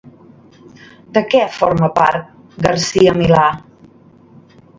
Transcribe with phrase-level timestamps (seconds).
[1.17, 2.33] De què forma part
[2.69, 3.45] Garcia-Milà?